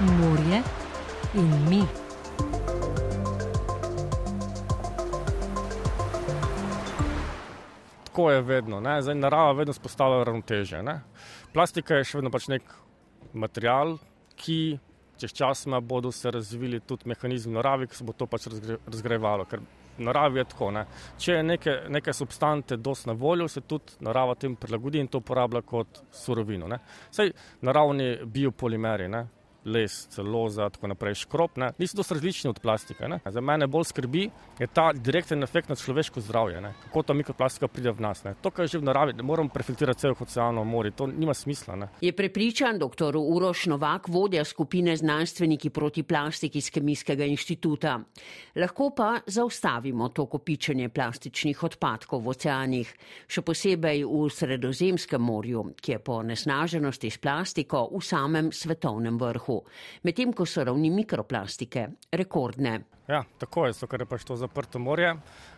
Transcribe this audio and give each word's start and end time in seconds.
morje 0.00 0.62
in 1.34 1.68
mi. 1.68 1.82
Tako 8.04 8.30
je 8.30 8.42
vedno, 8.42 8.80
ne? 8.80 9.02
zdaj 9.02 9.14
narava 9.14 9.52
vedno 9.52 9.72
spostavlja 9.72 10.24
ravnoteže. 10.24 10.82
Ne? 10.82 11.00
Plastika 11.52 11.98
je 11.98 12.04
še 12.04 12.18
vedno 12.18 12.30
pač 12.30 12.46
nek 12.50 12.62
material, 13.34 13.96
ki 14.38 14.78
čez 15.18 15.34
čas 15.34 15.64
bodo 15.82 16.12
se 16.12 16.30
razvili 16.30 16.80
tudi 16.80 17.08
mehanizmi 17.10 17.54
naravi, 17.54 17.86
ki 17.86 17.96
se 17.96 18.04
bo 18.04 18.12
to 18.12 18.26
pač 18.26 18.46
razgre, 18.46 18.78
razgrajevalo. 18.86 19.46
Ker 19.50 19.62
naravi 19.98 20.38
je 20.38 20.44
tako. 20.44 20.70
Ne? 20.70 20.84
Če 21.18 21.32
je 21.32 21.42
neke, 21.42 21.74
neke 21.88 22.12
substance 22.14 22.76
dosti 22.76 23.10
na 23.10 23.16
voljo, 23.18 23.48
se 23.48 23.60
tudi 23.60 23.98
narava 24.00 24.34
tem 24.38 24.54
prilagodi 24.56 25.02
in 25.02 25.10
to 25.10 25.18
uporablja 25.18 25.62
kot 25.66 26.04
surovino. 26.14 26.70
Ne? 26.70 26.78
Sej 27.10 27.34
naravni 27.66 28.14
biopolimeri, 28.24 29.08
ne? 29.10 29.26
Les, 29.68 30.06
celoza, 30.10 30.68
tako 30.72 30.90
naprej, 30.92 31.14
škrop, 31.24 31.56
ne, 31.56 31.70
niso 31.78 31.96
dosti 31.96 32.14
različni 32.14 32.50
od 32.50 32.60
plastike. 32.60 33.08
Ne. 33.08 33.20
Za 33.24 33.40
mene 33.40 33.66
bolj 33.66 33.84
skrbi 33.92 34.30
je 34.58 34.66
ta 34.66 34.90
direkten 34.92 35.42
efekt 35.42 35.68
na 35.68 35.76
človeško 35.76 36.20
zdravje, 36.20 36.60
ne. 36.60 36.72
kako 36.84 37.02
ta 37.02 37.14
mikroplastika 37.14 37.68
pride 37.68 37.92
v 37.92 38.00
nas. 38.00 38.24
Ne. 38.24 38.34
To, 38.42 38.50
kar 38.50 38.64
je 38.64 38.74
že 38.74 38.78
v 38.78 38.88
naravi, 38.88 39.12
ne 39.16 39.22
moramo 39.22 39.52
prefiltrirati 39.54 40.00
cel 40.00 40.16
ocean, 40.20 40.54
morje, 40.66 40.92
to 40.96 41.06
nima 41.06 41.34
smisla. 41.34 41.76
Ne. 41.76 41.88
Je 42.00 42.12
prepričan 42.12 42.78
dr. 42.78 43.16
Uroš 43.16 43.66
Novak, 43.66 44.08
vodja 44.08 44.44
skupine 44.44 44.96
znanstveniki 44.96 45.70
proti 45.70 46.02
plastiki 46.02 46.58
iz 46.58 46.70
Kemijskega 46.70 47.24
inštituta. 47.24 47.98
Lahko 48.56 48.90
pa 48.96 49.20
zaustavimo 49.26 50.08
to 50.08 50.26
kopičenje 50.26 50.88
plastičnih 50.88 51.62
odpadkov 51.62 52.22
v 52.24 52.34
oceanih, 52.34 52.94
še 53.28 53.42
posebej 53.42 54.04
v 54.04 54.24
Sredozemskem 54.32 55.22
morju, 55.22 55.64
ki 55.80 55.92
je 55.92 55.98
po 55.98 56.22
nesnaženosti 56.22 57.10
s 57.10 57.18
plastiko 57.18 57.88
v 57.92 58.02
samem 58.04 58.52
svetovnem 58.52 59.18
vrhu 59.18 59.57
medtem 60.02 60.32
ko 60.32 60.46
so 60.46 60.64
ravni 60.64 60.90
mikroplastike 60.90 61.88
rekordne. 62.12 62.80
Ja, 63.08 63.24
tako 63.38 63.66
je, 63.66 63.74
ker 63.88 64.04
je 64.04 64.06
pač 64.06 64.24
to 64.24 64.36
zaprto 64.36 64.78
morje. 64.78 65.14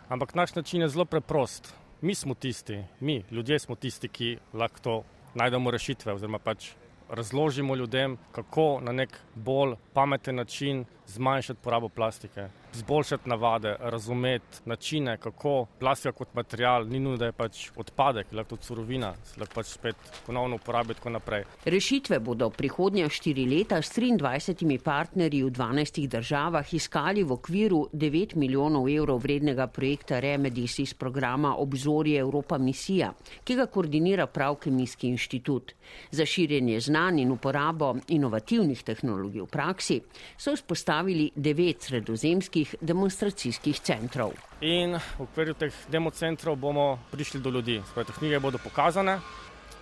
Ampak 0.08 0.34
naš 0.34 0.54
način 0.54 0.82
je 0.82 0.88
zelo 0.88 1.04
preprost. 1.04 1.74
Mi 2.00 2.14
smo 2.14 2.34
tisti, 2.34 2.84
mi, 3.00 3.24
ljudje 3.30 3.58
smo 3.58 3.74
tisti, 3.76 4.08
ki 4.08 4.38
lahko 4.52 5.02
najdemo 5.34 5.70
rešitve, 5.70 6.12
oziroma 6.12 6.38
pač 6.38 6.70
razložimo 7.10 7.74
ljudem, 7.76 8.16
kako 8.32 8.80
na 8.82 8.92
nek 8.92 9.18
bolj 9.34 9.74
pameten 9.92 10.36
način 10.36 10.84
zmanjšati 11.06 11.60
porabo 11.62 11.88
plastike 11.88 12.48
izboljšati 12.74 13.28
navade, 13.28 13.76
razumeti 13.80 14.58
načine, 14.64 15.16
kako 15.16 15.66
plastika 15.78 16.12
kot 16.12 16.34
material 16.34 16.86
ni 16.86 17.00
nujno, 17.00 17.16
da 17.16 17.26
je 17.26 17.32
pač 17.32 17.70
odpadek, 17.76 18.32
lahko 18.32 18.56
tudi 18.56 18.66
surovina, 18.66 19.12
lahko 19.38 19.54
pač 19.54 19.66
spet 19.66 19.96
ponovno 20.26 20.56
uporabi 20.56 20.94
in 20.94 20.98
tako 20.98 21.10
naprej. 21.10 21.44
Rešitve 21.64 22.18
bodo 22.20 22.50
prihodnja 22.50 23.08
štiri 23.08 23.46
leta 23.46 23.82
s 23.82 23.92
23 23.98 24.78
partnerji 24.78 25.42
v 25.44 25.50
12 25.50 26.06
državah 26.08 26.74
iskali 26.74 27.22
v 27.22 27.32
okviru 27.32 27.88
9 27.92 28.36
milijonov 28.36 28.88
evrov 28.88 29.22
vrednega 29.22 29.66
projekta 29.66 30.20
Remedis 30.20 30.78
iz 30.78 30.94
programa 30.94 31.56
Obzorje 31.56 32.18
Evropa 32.20 32.58
misija, 32.58 33.12
ki 33.44 33.56
ga 33.56 33.66
koordinira 33.66 34.26
prav 34.26 34.56
Kemijski 34.62 35.08
inštitut. 35.08 35.72
Za 36.10 36.26
širjenje 36.26 36.80
znanj 36.80 37.20
in 37.20 37.32
uporabo 37.32 37.94
inovativnih 38.08 38.82
tehnologij 38.82 39.42
v 39.42 39.46
praksi 39.46 40.00
so 40.38 40.54
vzpostavili 40.54 41.30
devet 41.34 41.82
sredozemskih 41.82 42.59
velikih 42.60 42.74
demonstracijskih 42.80 43.80
centrov. 43.80 44.32
In 44.60 44.98
v 44.98 45.22
okviru 45.22 45.54
teh 45.54 45.72
democentrov 45.90 46.56
bomo 46.56 46.98
prišli 47.10 47.40
do 47.40 47.50
ljudi. 47.50 47.82
Te 47.94 48.12
knjige 48.12 48.40
bodo 48.40 48.58
pokazane 48.58 49.20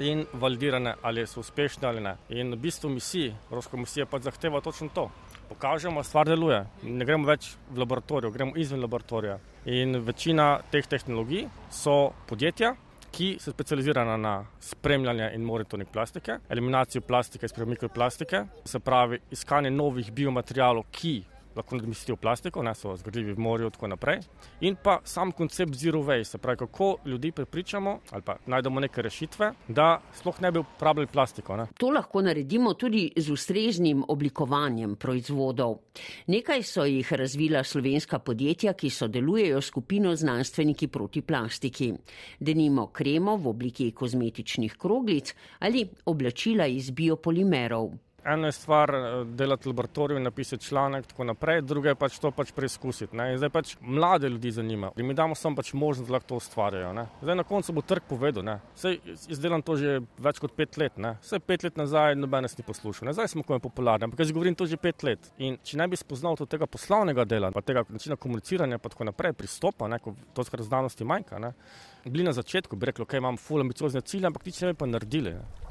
in 0.00 0.26
validirane, 0.32 0.94
ali 1.02 1.26
so 1.26 1.40
uspešne 1.40 1.88
ali 1.88 2.00
ne. 2.00 2.16
In 2.28 2.52
v 2.52 2.56
bistvu 2.56 2.88
misija, 2.90 3.34
Evropska 3.50 3.70
komisija 3.70 4.06
pa 4.06 4.18
zahteva 4.18 4.60
točno 4.60 4.88
to. 4.94 5.10
Pokažemo, 5.48 6.00
da 6.00 6.04
stvar 6.04 6.26
deluje. 6.26 6.66
Ne 6.82 7.04
gremo 7.04 7.26
več 7.26 7.56
v 7.70 7.78
laboratorij, 7.78 8.30
gremo 8.30 8.52
izven 8.56 8.80
laboratorija. 8.80 9.38
In 9.64 10.04
večina 10.04 10.60
teh 10.70 10.86
tehnologij 10.86 11.48
so 11.70 12.12
podjetja, 12.28 12.76
ki 13.10 13.38
so 13.40 13.50
specializirana 13.50 14.16
na 14.16 14.44
spremljanje 14.60 15.32
in 15.34 15.42
monitoring 15.42 15.88
plastike, 15.90 16.38
eliminacijo 16.48 17.00
plastike 17.00 17.46
iz 17.46 17.52
mikroplastike, 17.56 18.44
se 18.64 18.78
pravi 18.78 19.18
iskanje 19.30 19.70
novih 19.70 20.12
biomaterijalov, 20.12 20.84
ki 20.92 21.24
lahko 21.58 21.76
nadomestijo 21.76 22.16
plastiko, 22.16 22.62
ne 22.62 22.74
so 22.74 22.96
zgradljivi 22.96 23.32
v 23.32 23.42
morju 23.42 23.66
in 23.66 23.74
tako 23.74 23.88
naprej. 23.88 24.20
In 24.60 24.76
pa 24.82 24.98
sam 25.04 25.32
koncept 25.32 25.74
zero 25.74 26.02
waste, 26.02 26.24
se 26.24 26.38
pravi, 26.38 26.56
kako 26.56 26.96
ljudi 27.04 27.32
prepričamo 27.32 27.98
ali 28.10 28.22
pa 28.22 28.36
najdemo 28.46 28.80
neke 28.80 29.02
rešitve, 29.02 29.52
da 29.68 30.00
sploh 30.14 30.40
ne 30.40 30.52
bi 30.52 30.58
uporabljali 30.58 31.06
plastiko. 31.06 31.56
Ne. 31.56 31.66
To 31.78 31.90
lahko 31.90 32.22
naredimo 32.22 32.74
tudi 32.74 33.12
z 33.16 33.32
ustreznim 33.32 34.04
oblikovanjem 34.08 34.96
proizvodov. 34.96 35.76
Nekaj 36.26 36.62
so 36.62 36.84
jih 36.84 37.12
razvila 37.12 37.64
slovenska 37.64 38.18
podjetja, 38.18 38.72
ki 38.72 38.90
sodelujejo 38.90 39.60
skupino 39.60 40.16
znanstveniki 40.16 40.88
proti 40.88 41.22
plastiki. 41.22 41.92
Denimo 42.40 42.86
kremo 42.86 43.36
v 43.36 43.48
obliki 43.48 43.92
kozmetičnih 43.92 44.76
kroglic 44.78 45.34
ali 45.58 45.88
oblačila 46.04 46.66
iz 46.66 46.90
biopolimerov. 46.90 48.07
Eno 48.24 48.46
je 48.46 48.52
stvar 48.52 48.94
eh, 48.94 49.24
delati 49.24 49.68
v 49.68 49.70
laboratoriju, 49.70 50.20
napisati 50.20 50.64
članek, 50.64 51.06
tako 51.06 51.24
naprej, 51.24 51.60
druga 51.62 51.88
je 51.88 51.94
pač 51.94 52.18
to 52.18 52.30
pač 52.30 52.50
preizkusiti. 52.52 53.16
Ne? 53.16 53.36
Zdaj 53.38 53.50
pač 53.50 53.74
mlade 53.80 54.28
ljudi 54.28 54.50
zanima 54.50 54.90
in 54.96 55.06
mi 55.06 55.14
damo 55.14 55.34
samo 55.34 55.56
pač 55.56 55.72
možnost, 55.72 56.08
da 56.08 56.16
lahko 56.16 56.28
to 56.28 56.40
ustvarjajo. 56.42 56.92
Ne? 56.92 57.06
Zdaj 57.22 57.36
na 57.36 57.44
koncu 57.44 57.72
bo 57.72 57.82
trg 57.82 58.02
povedal. 58.08 58.58
Sej 58.74 58.98
izdelam 59.30 59.62
to 59.62 59.76
že 59.76 60.00
več 60.18 60.40
kot 60.42 60.56
pet 60.56 60.76
let. 60.76 60.98
Vse 60.98 61.38
pet 61.38 61.62
let 61.62 61.78
nazaj 61.78 62.16
noben 62.18 62.42
nas 62.42 62.58
ni 62.58 62.64
poslušal. 62.66 63.06
Ne? 63.06 63.14
Zdaj 63.14 63.30
smo 63.34 63.46
komaj 63.46 63.62
popularni, 63.62 64.08
ampak 64.08 64.24
jaz 64.24 64.34
govorim 64.34 64.58
to 64.58 64.66
že 64.66 64.76
pet 64.76 65.06
let. 65.06 65.30
In 65.38 65.60
če 65.62 65.78
ne 65.78 65.88
bi 65.88 65.96
spoznal 65.96 66.36
tega 66.42 66.66
poslovnega 66.66 67.24
dela, 67.24 67.52
pa 67.54 67.62
tega 67.62 67.84
načina 67.88 68.16
komuniciranja, 68.16 68.80
pa 68.82 68.90
tako 68.90 69.06
naprej, 69.12 69.36
pristopa, 69.38 69.86
ne? 69.88 70.02
ko 70.02 70.16
to 70.34 70.44
skrat 70.44 70.66
znanosti 70.66 71.06
manjka. 71.06 71.38
Ne? 71.38 71.54
Bili 72.04 72.26
na 72.26 72.34
začetku, 72.34 72.76
bi 72.76 72.90
rekli, 72.90 73.06
ok, 73.06 73.18
imam 73.20 73.38
ful 73.38 73.62
ambiciozne 73.62 74.02
cilje, 74.02 74.26
ampak 74.26 74.46
nič 74.46 74.62
ne 74.62 74.72
bi 74.72 74.78
pa 74.82 74.90
naredili. 74.90 75.38
Ne? 75.38 75.67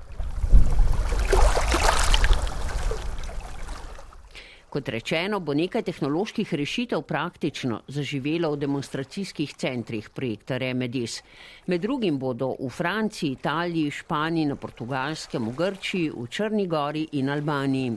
Kot 4.70 4.90
rečeno, 4.90 5.40
bo 5.40 5.54
nekaj 5.56 5.82
tehnoloških 5.88 6.54
rešitev 6.54 7.02
praktično 7.08 7.80
zaživelo 7.88 8.50
v 8.52 8.60
demonstracijskih 8.66 9.54
centrih 9.56 10.10
projekta 10.10 10.58
Remedis. 10.58 11.22
Med 11.68 11.82
drugim 11.82 12.20
bodo 12.20 12.50
v 12.60 12.70
Franciji, 12.70 13.32
Italiji, 13.40 13.92
Španiji, 13.92 14.46
na 14.52 14.56
Portugalskem, 14.60 15.48
v 15.48 15.56
Grčiji, 15.56 16.12
v 16.12 16.28
Črni 16.28 16.68
gori 16.68 17.08
in 17.14 17.30
Albaniji. 17.30 17.96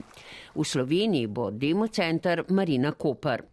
V 0.55 0.63
Sloveniji 0.63 1.27
bo 1.27 1.51
democenter 1.51 2.45
Marina 2.49 2.93
Koper. 2.93 3.43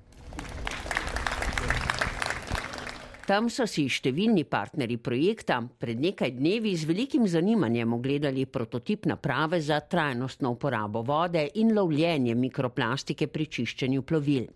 Tam 3.29 3.51
so 3.53 3.67
si 3.69 3.83
številni 3.93 4.47
partnerji 4.49 4.97
projekta 5.05 5.59
pred 5.61 5.99
nekaj 6.01 6.31
dnevi 6.39 6.71
z 6.73 6.89
velikim 6.89 7.27
zanimanjem 7.29 7.91
ogledali 7.93 8.47
prototip 8.49 9.05
naprave 9.05 9.59
za 9.61 9.83
trajnostno 9.85 10.55
uporabo 10.55 11.03
vode 11.05 11.43
in 11.61 11.75
lovljenje 11.77 12.33
mikroplastike 12.35 13.29
pri 13.29 13.47
čiščenju 13.53 14.05
plovil. 14.09 14.47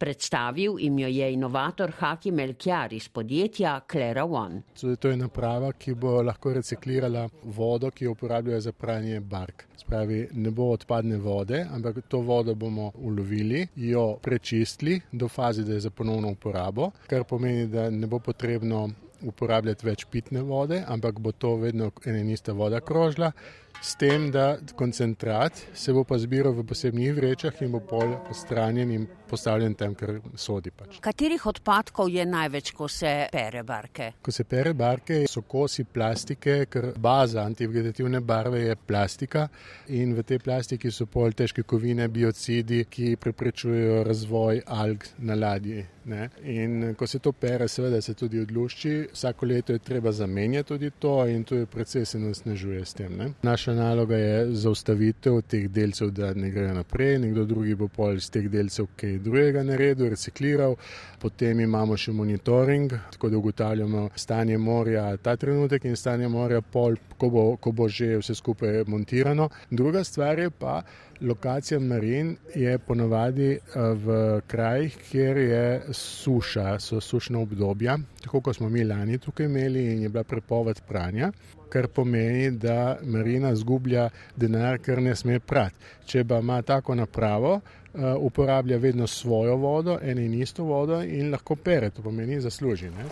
Predstavil 0.00 0.78
jim 0.80 0.96
jo 1.02 1.10
je 1.12 1.28
inovator 1.34 1.92
Haki 1.98 2.32
Melkjar 2.32 2.94
iz 2.96 3.10
podjetja 3.12 3.74
Clara 3.84 4.24
One. 4.24 4.62
To 4.80 5.12
je 5.12 5.20
naprava, 5.20 5.74
ki 5.76 5.92
bo 5.92 6.14
lahko 6.24 6.54
reciklirala 6.56 7.26
vodo, 7.44 7.92
ki 7.92 8.08
jo 8.08 8.16
uporabljajo 8.16 8.62
za 8.64 8.72
pranje 8.72 9.20
bark. 9.20 9.66
Spravi, 9.82 10.22
ne 10.38 10.50
bo 10.54 10.70
odpadne 10.72 11.18
vode, 11.20 11.66
ampak 11.68 12.06
to 12.08 12.22
vodo 12.24 12.54
bomo 12.54 12.92
ulovili, 12.94 13.66
jo 13.76 14.16
prečistili 14.22 15.00
do 15.12 15.28
faze, 15.28 15.66
da 15.68 15.74
je 15.74 15.84
za 15.84 15.90
ponovno 15.90 16.30
uporabo, 16.32 16.92
kar 17.10 17.28
pomeni, 17.28 17.66
da 17.66 17.90
ne 17.90 18.06
bo 18.06 18.21
potrebno 18.24 18.88
uporabljati 19.22 19.86
več 19.86 20.06
pitne 20.10 20.42
vode, 20.42 20.82
ampak 20.88 21.20
bo 21.22 21.32
to 21.32 21.56
vedno 21.56 21.90
ena 22.06 22.18
in 22.18 22.30
ista 22.30 22.52
voda 22.52 22.80
krožila 22.80 23.32
s 23.82 23.96
tem, 23.96 24.30
da 24.30 24.58
koncentrat 24.74 25.52
se 25.74 25.92
bo 25.92 26.04
pa 26.04 26.18
zbiral 26.18 26.54
v 26.54 26.64
posebnih 26.66 27.14
vrečah 27.14 27.62
in 27.62 27.72
bo 27.74 27.80
pol 27.80 28.14
odstranjen 28.30 28.90
in 28.94 29.06
postavljen 29.32 29.74
tam, 29.74 29.94
kjer 29.96 30.20
sodi. 30.36 30.70
Pač. 30.76 30.98
Katerih 31.02 31.46
odpadkov 31.48 32.10
je 32.12 32.26
največ, 32.28 32.72
ko 32.76 32.88
se 32.88 33.12
pere 33.32 33.62
barke? 33.66 34.12
Ko 34.22 34.34
se 34.34 34.44
pere 34.44 34.74
barke, 34.76 35.22
so 35.30 35.42
kosi 35.48 35.84
plastike, 35.88 36.58
ker 36.72 36.92
baza 37.00 37.42
antivegetativne 37.46 38.20
barve 38.20 38.60
je 38.66 38.76
plastika 38.76 39.46
in 39.88 40.12
v 40.14 40.26
tej 40.28 40.42
plastiki 40.44 40.92
so 40.92 41.08
pol 41.10 41.32
težke 41.36 41.64
kovine, 41.64 42.08
biocidi, 42.12 42.84
ki 42.92 43.16
preprečujejo 43.16 44.02
razvoj 44.06 44.62
alg 44.66 45.08
na 45.18 45.38
ladji. 45.38 45.86
Ne? 46.04 46.28
In 46.50 46.94
ko 46.98 47.06
se 47.06 47.20
to 47.22 47.32
pere, 47.32 47.68
seveda 47.70 48.00
se 48.02 48.14
tudi 48.18 48.40
odlušči. 48.42 48.94
Vsako 49.12 49.46
leto 49.46 49.72
je 49.72 49.78
treba 49.78 50.12
zamenjati 50.12 50.68
tudi 50.68 50.90
to 50.90 51.26
in 51.26 51.44
to 51.44 51.62
je 51.62 51.66
precej 51.66 52.04
se 52.04 52.18
nasnežuje 52.18 52.84
s 52.84 52.94
tem. 52.94 53.16
Ne? 53.16 53.32
Naša 53.42 53.71
naloga 53.74 54.16
je 54.16 54.54
zaustavitev 54.54 55.40
teh 55.48 55.68
delcev, 55.68 56.10
da 56.10 56.32
ne 56.34 56.50
grejo 56.50 56.74
naprej, 56.74 57.18
nekdo 57.18 57.44
drugi 57.44 57.74
bo 57.74 57.88
pol 57.88 58.16
iz 58.16 58.30
teh 58.30 58.48
delcev 58.50 58.86
kaj 58.96 59.18
drugega 59.24 59.62
naredil, 59.62 60.08
recikliral. 60.12 60.76
Potem 61.22 61.60
imamo 61.60 61.96
še 61.96 62.12
monitoring, 62.12 62.92
tako 63.12 63.30
da 63.30 63.38
ugotavljamo 63.38 64.08
stanje 64.16 64.58
morja 64.58 65.04
ta 65.16 65.36
trenutek 65.36 65.84
in 65.84 65.96
stanje 65.96 66.28
morja 66.28 66.60
pol, 66.60 66.96
ko 67.18 67.30
bo, 67.30 67.46
ko 67.56 67.72
bo 67.72 67.88
že 67.88 68.16
vse 68.18 68.34
skupaj 68.34 68.84
montirano. 68.86 69.48
Druga 69.70 70.04
stvar 70.04 70.38
je 70.38 70.50
pa, 70.50 70.80
lokacija 71.22 71.80
marin 71.80 72.36
je 72.54 72.78
ponovadi 72.78 73.50
eh, 73.52 73.80
v 74.04 74.40
krajih, 74.46 74.98
kjer 75.10 75.36
je 75.36 75.82
suša, 75.92 76.78
so 76.78 77.00
sušna 77.00 77.38
obdobja, 77.38 77.98
tako 78.22 78.40
kot 78.40 78.56
smo 78.56 78.68
mi 78.68 78.84
lani 78.84 79.18
tukaj 79.18 79.46
imeli 79.46 79.86
in 79.92 80.02
je 80.02 80.08
bila 80.08 80.24
prepoved 80.24 80.80
pranja 80.88 81.32
kar 81.72 81.88
pomeni, 81.88 82.50
da 82.50 82.98
marina 83.02 83.54
zgublja 83.56 84.08
denar, 84.36 84.78
ker 84.84 85.00
ne 85.02 85.14
sme 85.16 85.38
prati. 85.40 85.92
Če 86.06 86.24
pa 86.28 86.40
ima 86.44 86.60
tako 86.62 86.94
napravo, 86.94 87.54
eh, 87.60 88.12
uporablja 88.18 88.78
vedno 88.78 89.06
svojo 89.06 89.56
vodo, 89.56 89.98
eno 90.02 90.20
in 90.20 90.34
isto 90.34 90.64
vodo 90.64 91.02
in 91.02 91.30
lahko 91.32 91.56
pere, 91.56 91.90
to 91.90 92.02
pomeni 92.02 92.40
zasluži. 92.40 92.90
Ne? 92.90 93.08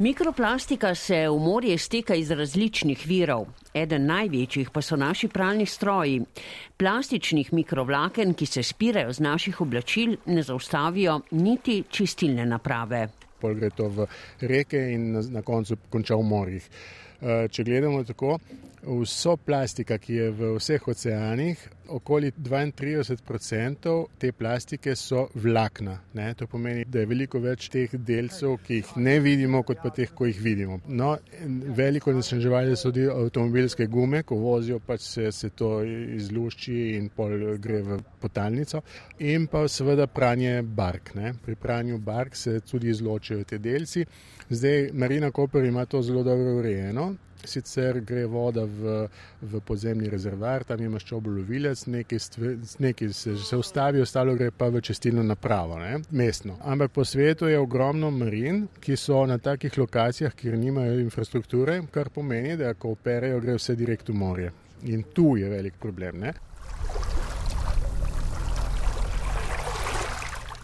Mikroplastika 0.00 0.94
se 0.94 1.28
v 1.28 1.38
morje 1.38 1.78
steka 1.78 2.14
iz 2.14 2.30
različnih 2.30 3.02
virov. 3.06 3.42
Eden 3.74 4.06
največjih 4.08 4.70
pa 4.72 4.80
so 4.80 4.96
naši 4.96 5.28
pralni 5.28 5.66
stroji. 5.66 6.22
Plastičnih 6.76 7.52
mikrovlaken, 7.52 8.32
ki 8.32 8.46
se 8.46 8.62
spirajo 8.62 9.12
z 9.12 9.20
naših 9.20 9.60
oblačil, 9.60 10.16
ne 10.26 10.42
zaustavijo 10.42 11.18
niti 11.30 11.82
čistilne 11.90 12.46
naprave. 12.46 13.02
Pol 13.40 13.54
gre 13.60 13.68
to 13.76 13.90
v 13.92 14.06
reke 14.40 14.80
in 14.94 15.20
na 15.34 15.42
koncu 15.42 15.76
konča 15.92 16.16
v 16.16 16.24
morjih. 16.24 16.70
Eh, 17.20 17.48
če 17.52 17.64
gledamo 17.64 18.00
tako, 18.04 18.38
vso 18.82 19.36
plastika, 19.36 19.98
ki 19.98 20.14
je 20.14 20.30
v 20.30 20.54
vseh 20.56 20.88
oceanih, 20.88 21.68
okoli 21.90 22.30
32% 22.32 23.94
te 24.18 24.32
plastike 24.32 24.94
so 24.96 25.26
vlakna. 25.34 25.98
Ne? 26.14 26.34
To 26.34 26.46
pomeni, 26.46 26.84
da 26.84 27.02
je 27.02 27.10
veliko 27.10 27.40
več 27.42 27.68
teh 27.72 27.92
delcev, 27.92 28.56
ki 28.64 28.80
jih 28.80 28.92
ne 28.96 29.18
vidimo, 29.20 29.62
kot 29.66 29.82
pa 29.82 29.90
teh, 29.94 30.12
ko 30.14 30.28
jih 30.28 30.40
vidimo. 30.42 30.80
No, 30.86 31.12
veliko 31.76 32.14
nasnaževanje 32.14 32.76
so 32.76 32.90
tudi 32.90 33.08
avtomobilske 33.10 33.86
gume, 33.90 34.22
ko 34.22 34.38
vozijo, 34.40 34.80
pač 34.86 35.06
se, 35.06 35.30
se 35.32 35.50
to 35.50 35.72
izlušči 35.84 36.80
in 36.96 37.10
pol 37.16 37.56
gre 37.60 37.82
v 37.86 38.00
potalnico. 38.20 38.82
In 39.26 39.48
pa 39.50 39.66
seveda 39.68 40.06
pranje 40.06 40.60
bark. 40.62 41.14
Ne? 41.18 41.34
Pri 41.44 41.56
pranju 41.56 41.98
bark 41.98 42.36
se 42.36 42.60
tudi 42.60 42.90
izločijo 42.90 43.44
te 43.44 43.58
delci. 43.58 44.06
Zdaj, 44.50 44.90
Marina 44.92 45.30
Koper 45.30 45.64
ima 45.64 45.84
to 45.86 46.02
zelo 46.02 46.22
dobro 46.22 46.56
urejeno. 46.58 47.10
Sicer 47.44 48.00
gre 48.00 48.24
voda 48.26 48.64
v, 48.64 49.08
v 49.42 49.60
podzemni 49.64 50.08
rezervar, 50.08 50.64
tam 50.64 50.82
imaš 50.82 51.04
čobo 51.04 51.30
lovilec, 51.30 51.86
nekaj 51.86 53.12
se, 53.12 53.36
se 53.36 53.56
ustavi, 53.56 54.00
ostalo 54.00 54.34
gre 54.34 54.50
pa 54.50 54.68
v 54.68 54.80
čestilno 54.80 55.22
napravo, 55.22 55.78
ne? 55.78 56.00
mestno. 56.10 56.56
Ampak 56.64 56.90
po 56.92 57.04
svetu 57.04 57.48
je 57.48 57.58
ogromno 57.58 58.10
marin, 58.10 58.66
ki 58.80 58.96
so 58.96 59.24
na 59.26 59.38
takih 59.38 59.78
lokacijah, 59.78 60.34
kjer 60.34 60.58
nimajo 60.58 60.98
infrastrukture, 61.00 61.80
kar 61.90 62.10
pomeni, 62.10 62.56
da 62.56 62.74
ko 62.74 62.94
operejo, 62.96 63.40
gre 63.40 63.56
vse 63.58 63.76
direkt 63.76 64.08
v 64.08 64.14
morje. 64.14 64.52
In 64.82 65.02
tu 65.14 65.36
je 65.36 65.48
velik 65.48 65.74
problem. 65.80 66.20
Ne? 66.20 66.32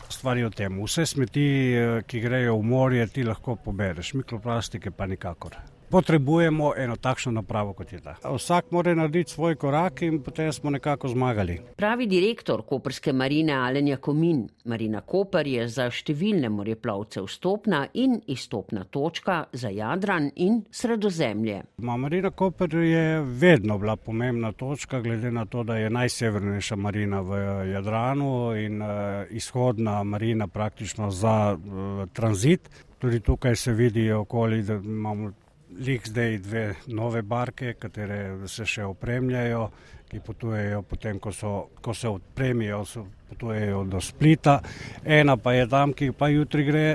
Stvari 0.08 0.44
o 0.44 0.50
tem. 0.50 0.80
Vse 0.82 1.06
smeti, 1.06 1.46
eh, 1.76 2.02
ki 2.06 2.20
grejo 2.20 2.56
v 2.58 2.64
morje, 2.64 3.06
ti 3.06 3.24
lahko 3.24 3.56
pobereš, 3.56 4.14
mikroplastike 4.14 4.90
pa 4.90 5.06
nikakor 5.06 5.56
potrebujemo 5.90 6.72
eno 6.76 6.96
takšno 6.96 7.32
napravo, 7.32 7.72
kot 7.72 7.92
je 7.92 8.00
ta. 8.00 8.16
Vsak 8.24 8.70
mora 8.70 8.94
narediti 8.94 9.32
svoj 9.32 9.54
korak 9.54 10.02
in 10.02 10.22
potem 10.22 10.52
smo 10.52 10.70
nekako 10.70 11.08
zmagali. 11.08 11.60
Pravi 11.76 12.06
direktor 12.06 12.62
Koperske 12.66 13.12
marine 13.12 13.52
Alenja 13.52 13.96
Komin. 13.96 14.48
Marina 14.64 15.00
Koper 15.00 15.46
je 15.46 15.68
za 15.68 15.88
številne 15.90 16.48
moreplavce 16.50 17.22
vstopna 17.22 17.86
in 17.94 18.18
izstopna 18.26 18.84
točka 18.84 19.44
za 19.52 19.70
Jadran 19.70 20.30
in 20.34 20.62
Sredozemlje. 20.70 21.62
Ma 21.78 21.96
marina 21.96 22.30
Koper 22.30 22.74
je 22.74 23.20
vedno 23.22 23.78
bila 23.78 23.96
pomembna 23.96 24.52
točka, 24.52 25.00
glede 25.00 25.30
na 25.30 25.46
to, 25.46 25.62
da 25.62 25.76
je 25.76 25.90
najsevernejša 25.90 26.76
marina 26.76 27.20
v 27.20 27.40
Jadranu 27.72 28.32
in 28.58 28.82
uh, 28.82 28.88
izhodna 29.30 30.02
marina 30.04 30.46
praktično 30.46 31.10
za 31.10 31.56
uh, 31.56 32.08
tranzit. 32.12 32.70
Tudi 32.98 33.20
tukaj 33.20 33.56
se 33.56 33.72
vidi 33.72 34.10
okoli, 34.12 34.62
da 34.62 34.74
imamo 34.74 35.32
lik 35.74 36.08
zdaj 36.08 36.38
dve 36.38 36.64
nove 36.86 37.22
barke, 37.22 37.74
katere 37.78 38.48
se 38.48 38.66
še 38.66 38.84
opremljajo, 38.86 39.66
ki 40.06 40.20
potujejo 40.22 40.82
potem, 40.86 41.18
ko, 41.18 41.32
so, 41.34 41.52
ko 41.82 41.94
se 41.94 42.08
odpremijo, 42.08 42.84
potujejo 43.30 43.84
do 43.90 44.00
Splita. 44.00 44.60
Ena 45.04 45.36
pa 45.36 45.56
je 45.56 45.66
tam, 45.68 45.92
ki 45.92 46.12
pa 46.14 46.28
jutri 46.30 46.64
gre 46.64 46.86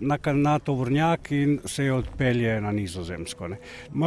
na 0.00 0.18
kanado 0.18 0.74
vrnjak 0.74 1.30
in 1.32 1.58
se 1.64 1.84
jo 1.84 1.98
odpelje 1.98 2.60
na 2.60 2.72
nizozemsko. 2.72 3.48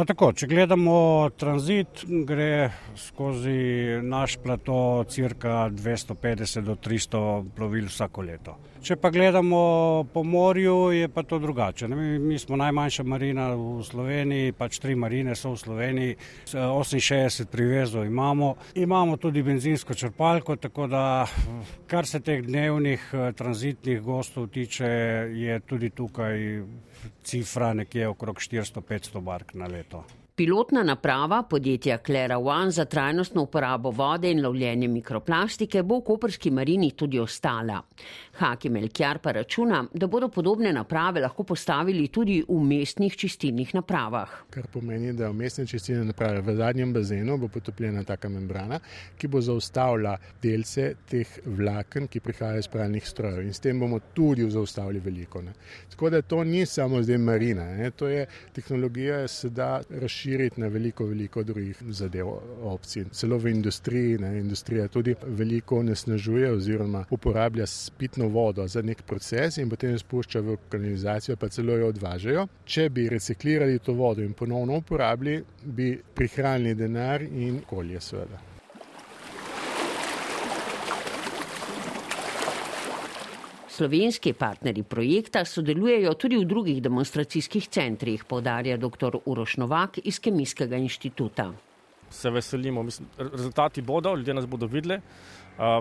Tako, 0.06 0.32
če 0.32 0.46
gledamo 0.46 0.96
tranzit, 1.36 2.04
gre 2.28 2.70
skozi 2.96 4.00
naš 4.02 4.38
plato 4.42 5.04
cirka 5.08 5.68
250 5.70 6.60
do 6.66 6.76
300 6.76 7.44
plovil 7.56 7.86
vsako 7.88 8.22
leto. 8.22 8.58
Če 8.82 8.94
pa 8.96 9.10
gledamo 9.10 10.06
po 10.12 10.22
morju, 10.22 10.92
je 10.94 11.08
pa 11.10 11.22
to 11.26 11.38
drugače. 11.42 11.88
Mi, 11.88 12.18
mi 12.18 12.38
smo 12.38 12.56
najmanjša 12.56 13.02
marina 13.02 13.48
v 13.58 13.82
Sloveniji, 13.84 14.52
pač 14.54 14.78
tri 14.78 14.94
marine 14.94 15.34
so 15.36 15.50
v 15.52 15.58
Sloveniji, 15.58 16.16
68 16.46 17.50
privezov 17.50 18.06
imamo. 18.06 18.54
Imamo 18.78 19.16
tudi 19.18 19.42
benzinsko 19.42 19.94
črpalko, 19.98 20.56
tako 20.56 20.86
da 20.86 21.26
kar 21.90 22.06
se 22.06 22.20
teh 22.20 22.44
dnevnih 22.46 23.08
eh, 23.12 23.32
tranzitnih 23.36 24.00
gostov 24.02 24.46
tiče, 24.54 24.86
je 25.34 25.60
tudi 25.66 25.77
tukaj 25.90 26.62
cifra 27.22 27.72
nekje 27.74 28.08
okrog 28.08 28.36
400-500 28.36 29.20
bark 29.20 29.54
na 29.54 29.66
leto. 29.66 30.04
Pilotna 30.38 30.82
naprava 30.82 31.42
podjetja 31.42 31.96
Clara 31.98 32.38
One 32.38 32.70
za 32.70 32.84
trajnostno 32.84 33.42
uporabo 33.42 33.90
vode 33.90 34.30
in 34.30 34.42
lovljenje 34.42 34.88
mikroplastike 34.88 35.82
bo 35.82 35.98
v 35.98 36.04
Koperski 36.06 36.50
marini 36.50 36.92
tudi 36.94 37.18
ostala. 37.18 37.80
Haki 38.38 38.70
Melkjar 38.70 39.18
pa 39.18 39.32
računa, 39.32 39.84
da 39.94 40.06
bodo 40.06 40.28
podobne 40.28 40.72
naprave 40.72 41.20
lahko 41.20 41.42
postavili 41.44 42.08
tudi 42.08 42.38
v 42.48 42.58
mestnih 42.64 43.16
čistilnih 43.16 43.74
napravah. 43.74 44.30
Kar 44.50 44.66
pomeni, 44.72 45.12
da 45.12 45.30
v 45.30 45.34
mestne 45.40 45.66
čistilne 45.66 46.04
naprave 46.04 46.40
v 46.46 46.54
zadnjem 46.56 46.92
bazenu 46.92 47.38
bo 47.38 47.48
potopljena 47.48 48.04
taka 48.04 48.28
membrana, 48.28 48.78
ki 49.18 49.28
bo 49.28 49.40
zaustavila 49.40 50.16
delce 50.42 50.92
teh 51.10 51.38
vlaken, 51.46 52.06
ki 52.06 52.20
prihajajo 52.20 52.62
iz 52.62 52.68
pralnih 52.70 53.08
strojev 53.08 53.42
in 53.42 53.54
s 53.54 53.60
tem 53.64 53.80
bomo 53.80 53.98
tudi 54.14 54.46
zaustavili 54.50 55.00
veliko. 55.00 55.42
Ne. 55.42 55.52
Tako 55.90 56.10
da 56.10 56.22
to 56.22 56.44
ni 56.44 56.66
samo 56.66 57.02
zdaj 57.02 57.18
marina, 57.18 57.64
ne. 57.74 57.90
to 57.90 58.08
je 58.08 58.26
tehnologija, 58.54 59.24
ki 59.26 59.34
se 59.34 59.50
da 59.50 59.80
razširiti 59.90 60.60
na 60.60 60.68
veliko, 60.68 61.06
veliko 61.06 61.42
drugih 61.42 61.82
zadev, 61.90 62.28
opcij. 62.62 63.04
Celo 63.12 63.38
v 63.38 63.50
industriji, 63.50 64.18
ne, 64.18 64.38
industrija 64.38 64.88
tudi 64.88 65.14
veliko 65.26 65.82
nesnažuje 65.82 66.52
oziroma 66.52 67.04
uporablja 67.10 67.66
spitno 67.66 68.27
vodo 68.28 68.66
za 68.66 68.82
nek 68.82 69.02
proces 69.02 69.58
in 69.58 69.68
potem 69.68 69.90
jo 69.90 69.98
spušča 69.98 70.40
v 70.40 70.56
kanalizacijo, 70.68 71.36
pa 71.36 71.48
celo 71.48 71.76
jo 71.76 71.88
odvažajo. 71.88 72.46
Če 72.64 72.88
bi 72.90 73.08
reciklirali 73.08 73.78
to 73.78 73.92
vodo 73.92 74.22
in 74.22 74.32
ponovno 74.32 74.76
uporabili, 74.76 75.42
bi 75.64 75.96
prihranili 76.14 76.74
denar 76.74 77.22
in 77.22 77.60
okolje, 77.64 78.00
seveda. 78.00 78.44
Slovenski 83.78 84.32
partnerji 84.32 84.82
projekta 84.82 85.44
sodelujejo 85.44 86.14
tudi 86.18 86.36
v 86.36 86.44
drugih 86.50 86.82
demonstracijskih 86.82 87.68
centrih, 87.68 88.24
podarja 88.24 88.76
dr. 88.76 89.20
Uroš 89.24 89.56
Novak 89.56 90.00
iz 90.02 90.18
Kemijskega 90.18 90.76
inštituta. 90.76 91.52
Se 92.10 92.30
veselimo, 92.30 92.82
Mislim, 92.82 93.08
rezultati 93.18 93.82
bodo, 93.82 94.14
ljudje 94.14 94.34
nas 94.34 94.46
bodo 94.46 94.66
videli. 94.66 95.00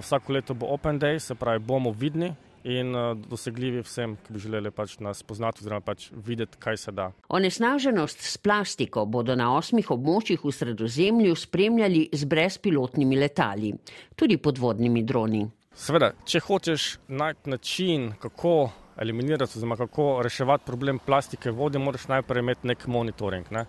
Vsako 0.02 0.34
leto 0.34 0.54
bo 0.54 0.66
Open 0.74 1.00
Day, 1.00 1.20
se 1.20 1.36
pravi, 1.36 1.60
bomo 1.60 1.92
vidni. 1.92 2.34
In 2.64 2.92
dosegljivi 3.30 3.80
vsem, 3.86 4.18
ki 4.26 4.34
bi 4.34 4.40
želeli 4.44 4.72
pač 4.76 4.98
nas 5.00 5.22
poznati, 5.24 5.62
oziroma 5.62 5.80
pač 5.82 6.10
videti, 6.12 6.58
kaj 6.60 6.78
se 6.78 6.92
da. 6.92 7.12
Onesnaženost 7.30 8.20
s 8.20 8.38
plastiko 8.38 9.06
bodo 9.06 9.36
na 9.40 9.54
osmih 9.56 9.92
območjih 9.94 10.44
v 10.44 10.52
Sredozemlju 10.52 11.36
spremljali 11.36 12.10
z 12.12 12.28
brezpilotnimi 12.28 13.20
letali, 13.22 13.72
tudi 14.16 14.38
podvodnimi 14.38 15.04
droni. 15.04 15.46
Sveda, 15.78 16.12
če 16.26 16.42
hočeš 16.44 16.90
najti 17.08 17.50
način, 17.50 18.10
kako 18.20 18.72
eliminirati, 18.98 19.52
oziroma 19.56 19.78
kako 19.78 20.22
reševati 20.24 20.66
problem 20.66 21.00
plastike 21.00 21.52
vode, 21.52 21.80
moraš 21.80 22.08
najprej 22.08 22.40
imeti 22.40 22.68
nek 22.68 22.88
monitoring. 22.88 23.52
Ne? 23.52 23.66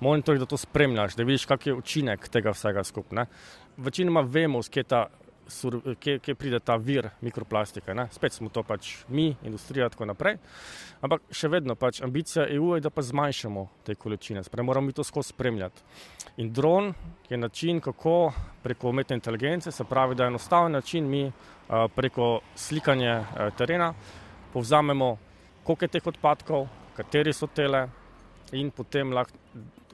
Monitoring, 0.00 0.40
da 0.40 0.46
to 0.46 0.56
spremljaš, 0.56 1.16
da 1.16 1.24
vidiš, 1.24 1.46
kak 1.46 1.66
je 1.66 1.74
učinek 1.74 2.28
tega 2.28 2.52
vsega 2.52 2.84
skupaj. 2.84 3.24
Večinoma 3.76 4.20
vemo, 4.20 4.62
skje 4.62 4.82
ta 4.82 5.06
kje, 6.00 6.18
kje 6.18 6.34
pride 6.34 6.60
ta 6.60 6.76
vir 6.76 7.08
mikroplastike. 7.20 7.94
Ne? 7.94 8.08
Spet 8.12 8.32
smo 8.32 8.48
to 8.48 8.62
pač 8.66 9.04
mi, 9.08 9.34
industrija 9.44 9.86
in 9.86 9.94
tako 9.94 10.08
naprej. 10.10 10.38
Ampak 11.04 11.28
še 11.30 11.48
vedno 11.52 11.76
pač 11.78 12.00
ambicija 12.02 12.46
EU 12.56 12.74
je, 12.74 12.82
da 12.84 12.90
pa 12.90 13.02
zmanjšamo 13.02 13.66
te 13.86 13.94
količine, 13.94 14.42
sprej 14.44 14.66
moramo 14.66 14.86
mi 14.86 14.96
to 14.96 15.04
skozi 15.04 15.34
spremljati. 15.34 15.82
In 16.42 16.52
dron 16.52 16.92
je 17.30 17.36
način, 17.36 17.80
kako 17.80 18.32
preko 18.62 18.90
umetne 18.90 19.16
inteligence, 19.16 19.72
se 19.72 19.84
pravi, 19.84 20.14
da 20.14 20.24
je 20.24 20.34
enostaven 20.34 20.72
način 20.72 21.08
mi 21.08 21.30
preko 21.94 22.40
slikanja 22.54 23.24
terena 23.58 23.94
povzamemo, 24.56 25.18
koliko 25.64 25.84
je 25.84 25.88
teh 25.98 26.06
odpadkov, 26.06 26.68
kateri 26.96 27.32
so 27.36 27.48
tele 27.52 27.82
in 28.56 28.70
potem 28.72 29.12
lahko 29.12 29.36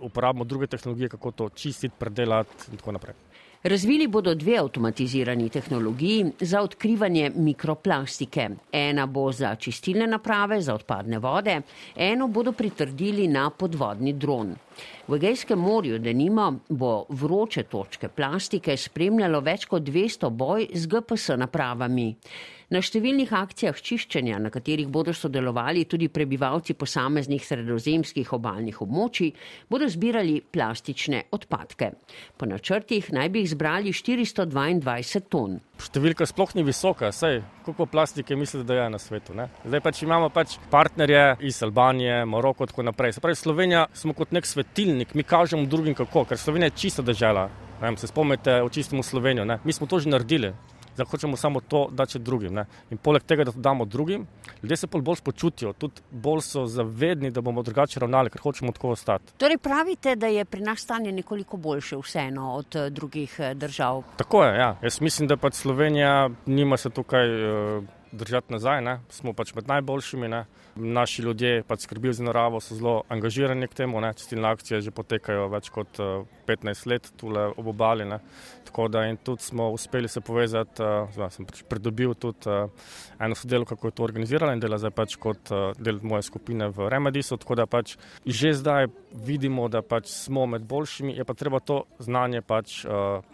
uporabimo 0.03 0.45
druge 0.45 0.67
tehnologije, 0.67 1.09
kako 1.09 1.31
to 1.31 1.49
čistiti, 1.49 1.95
predelati 1.99 2.71
in 2.71 2.79
tako 2.79 2.93
naprej. 2.93 3.15
Razvili 3.63 4.09
bodo 4.09 4.35
dve 4.35 4.57
avtomatizirani 4.59 5.49
tehnologiji 5.49 6.33
za 6.41 6.63
odkrivanje 6.63 7.31
mikroplastike. 7.35 8.49
Ena 8.73 9.07
bo 9.07 9.33
za 9.33 9.55
čistilne 9.55 10.07
naprave 10.07 10.61
za 10.61 10.75
odpadne 10.75 11.19
vode, 11.19 11.61
eno 11.97 12.29
bodo 12.29 12.53
pritrdili 12.53 13.29
na 13.29 13.51
podvodni 13.51 14.13
dron. 14.13 14.57
V 15.09 15.15
Egejskem 15.15 15.59
morju, 15.59 15.99
da 15.99 16.13
nima, 16.13 16.53
bo 16.69 17.05
vroče 17.09 17.63
točke 17.63 18.09
plastike 18.09 18.77
spremljalo 18.77 19.41
več 19.41 19.69
kot 19.71 19.83
200 19.83 20.31
boj 20.31 20.67
z 20.75 20.87
GPS 20.87 21.39
napravami. 21.39 22.15
Na 22.73 22.81
številnih 22.81 23.29
akcijah 23.37 23.77
čiščenja, 23.85 24.39
na 24.41 24.49
katerih 24.49 24.87
bodo 24.89 25.13
sodelovali 25.13 25.83
tudi 25.85 26.07
prebivalci 26.09 26.73
posameznih 26.73 27.45
sredozemskih 27.45 28.31
obaljnih 28.33 28.79
območij, 28.81 29.35
bodo 29.69 29.85
zbirali 29.93 30.39
plastične 30.41 31.27
odpadke. 31.37 31.91
Po 32.41 32.49
načrtih 32.49 33.11
naj 33.13 33.29
bi 33.29 33.43
jih 33.43 33.53
zbrali 33.53 33.93
422 33.93 35.21
ton. 35.29 35.61
Številka 35.85 36.25
sploh 36.25 36.57
ni 36.57 36.65
visoka, 36.65 37.13
saj 37.13 37.43
koliko 37.67 37.91
plastike 37.93 38.41
mislite, 38.41 38.65
da 38.71 38.81
je 38.81 38.91
na 38.97 39.05
svetu. 39.05 39.37
Ne? 39.37 39.51
Zdaj 39.69 39.85
pač 39.85 40.05
imamo 40.09 40.33
pač 40.33 40.57
partnerje 40.73 41.43
iz 41.45 41.61
Albanije, 41.67 42.23
Maroko 42.25 42.65
in 42.65 42.73
tako 42.73 42.89
naprej. 42.89 43.19
Se 43.19 43.21
pravi, 43.21 43.37
Slovenija 43.37 43.85
smo 43.93 44.17
kot 44.17 44.33
nek 44.33 44.49
svetilnik, 44.49 45.13
mi 45.13 45.29
kažemo 45.29 45.69
drugim 45.69 45.99
kako, 45.99 46.25
ker 46.33 46.41
Slovenija 46.41 46.73
je 46.73 46.81
čista 46.87 47.05
država. 47.05 47.51
Se 47.99 48.09
spomnite, 48.09 48.63
očistimo 48.65 49.03
Slovenijo, 49.05 49.45
ne? 49.45 49.61
mi 49.61 49.75
smo 49.77 49.91
to 49.91 49.99
že 50.01 50.09
naredili 50.09 50.55
da 50.97 51.05
hočemo 51.05 51.37
samo 51.37 51.61
to 51.61 51.89
dati 51.91 52.19
drugim. 52.19 52.55
Ne? 52.55 52.65
In 52.91 52.99
poleg 52.99 53.23
tega, 53.23 53.45
da 53.45 53.53
to 53.53 53.61
damo 53.61 53.85
drugim, 53.85 54.27
ljudje 54.63 54.77
se 54.77 54.87
bolj 54.87 55.23
počutijo, 55.25 55.73
tudi 55.73 56.03
bolj 56.11 56.41
so 56.41 56.67
zavedni, 56.67 57.31
da 57.31 57.41
bomo 57.41 57.63
drugače 57.63 58.01
ravnali, 58.01 58.31
ker 58.31 58.41
hočemo 58.41 58.73
tako 58.73 58.93
ostati. 58.97 59.33
Torej 59.39 59.59
pravite, 59.59 60.17
da 60.17 60.27
je 60.27 60.45
pri 60.45 60.61
nas 60.61 60.81
stanje 60.81 61.13
nekoliko 61.13 61.57
boljše 61.57 61.97
vseeno 61.97 62.55
od 62.55 62.77
eh, 62.77 62.91
drugih 62.91 63.37
eh, 63.39 63.55
držav? 63.55 64.03
Tako 64.17 64.45
je, 64.45 64.59
ja. 64.59 64.77
Jaz 64.83 65.01
mislim, 65.01 65.29
da 65.29 65.37
pač 65.37 65.55
Slovenija 65.55 66.31
nima 66.47 66.77
se 66.77 66.91
tukaj. 66.91 67.29
Uh, 67.79 67.85
držati 68.13 68.53
nazaj, 68.53 68.83
ne? 68.83 69.01
smo 69.09 69.33
pač 69.33 69.55
med 69.55 69.69
najboljšimi. 69.69 70.29
Ne? 70.29 70.45
Naši 70.77 71.23
ljudje 71.23 71.63
pač 71.69 71.87
skrbijo 71.87 72.13
za 72.13 72.25
naravo, 72.25 72.61
so 72.61 72.77
zelo 72.77 73.03
angažirani 73.09 73.69
k 73.69 73.75
temu. 73.75 74.01
Čistilne 74.17 74.49
akcije 74.49 74.81
že 74.81 74.91
potekajo 74.91 75.49
več 75.49 75.71
kot 75.71 76.01
15 76.53 76.71
eh, 76.71 76.91
let 76.93 77.13
tukaj 77.17 77.55
ob 77.57 77.71
obali. 77.73 78.07
Ne? 78.09 78.19
Tako 78.65 78.89
da 78.89 79.05
in 79.09 79.19
tudi 79.21 79.43
smo 79.43 79.71
uspeli 79.71 80.09
se 80.09 80.21
povezati, 80.21 80.83
uh, 80.83 81.29
sem 81.31 81.47
pač 81.47 81.63
pridobil 81.69 82.15
tudi 82.15 82.49
uh, 82.49 82.71
eno 83.21 83.37
sodelovko, 83.37 83.77
kako 83.77 83.91
je 83.91 83.97
to 83.99 84.05
organizirala 84.05 84.55
in 84.57 84.61
dela 84.61 84.79
zdaj 84.81 84.95
pač 84.97 85.17
kot 85.21 85.53
uh, 85.53 85.73
del 85.77 86.01
moje 86.03 86.23
skupine 86.31 86.71
v 86.73 86.89
Remedisu. 86.89 87.37
Tako 87.37 87.59
da 87.61 87.67
pač 87.67 87.97
že 88.27 88.55
zdaj 88.57 88.89
vidimo, 89.27 89.69
da 89.69 89.83
pač 89.83 90.09
smo 90.09 90.47
med 90.47 90.65
boljšimi, 90.69 91.17
je 91.19 91.25
pa 91.25 91.35
treba 91.35 91.61
to 91.61 91.83
znanje 92.01 92.41
pač 92.41 92.81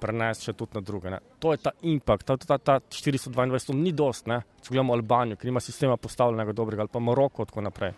prenesti 0.00 0.50
še 0.50 0.56
tudi 0.58 0.78
na 0.78 0.82
druge. 0.82 1.10
Ne? 1.10 1.20
To 1.38 1.52
je 1.54 1.62
ta 1.62 1.70
impact, 1.86 2.26
ta, 2.26 2.36
ta, 2.36 2.58
ta 2.58 2.80
422, 2.90 3.66
to 3.70 3.76
ni 3.76 3.92
dost. 3.92 4.26
Ne? 4.26 4.42
če 4.68 4.74
gledamo 4.74 4.92
Albanijo, 4.92 5.38
ki 5.40 5.48
ima 5.48 5.60
sistema 5.64 5.96
postavljenega 5.96 6.52
dobrega, 6.52 6.84
ali 6.84 6.92
pa 6.92 7.00
Maroko 7.00 7.42
in 7.42 7.48
tako 7.48 7.64
naprej. 7.64 7.94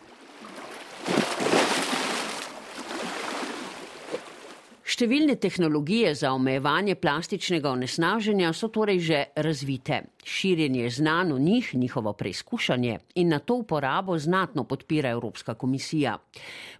Številne 5.00 5.38
tehnologije 5.40 6.10
za 6.14 6.34
omejevanje 6.36 6.92
plastičnega 7.00 7.70
onesnaženja 7.70 8.50
so 8.52 8.68
torej 8.68 8.98
že 9.00 9.20
razvite. 9.32 10.02
Širjenje 10.24 10.90
znanj 10.90 11.32
o 11.32 11.38
njih, 11.38 11.70
njihovo 11.74 12.12
preizkušanje 12.12 12.98
in 13.14 13.28
na 13.28 13.38
to 13.38 13.54
uporabo 13.54 14.18
znatno 14.18 14.64
podpira 14.64 15.08
Evropska 15.08 15.54
komisija. 15.54 16.18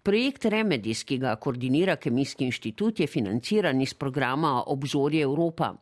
Projekt 0.03 0.45
Remedis, 0.45 1.05
ki 1.05 1.19
ga 1.19 1.37
koordinira 1.37 1.97
Kemijski 1.97 2.45
inštitut, 2.45 3.01
je 3.01 3.07
financiran 3.07 3.81
iz 3.81 3.95
programa 3.95 4.63
Obzorje 4.67 5.23
Evropa. 5.23 5.73